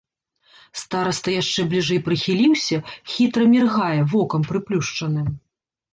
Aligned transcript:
Стараста 0.83 1.29
яшчэ 1.41 1.65
бліжэй 1.73 1.99
прыхіліўся, 2.09 2.77
хітра 3.15 3.43
міргае 3.55 4.01
вокам 4.15 4.41
прыплюшчаным. 4.53 5.27